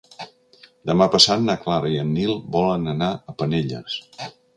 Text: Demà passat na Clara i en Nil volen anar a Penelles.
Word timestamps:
Demà 0.91 1.07
passat 1.15 1.43
na 1.49 1.55
Clara 1.65 1.91
i 1.95 1.99
en 2.05 2.09
Nil 2.13 2.33
volen 2.57 2.89
anar 2.95 3.11
a 3.33 3.37
Penelles. 3.43 3.99